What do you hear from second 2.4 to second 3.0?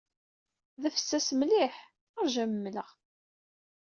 ad am-mleɣ.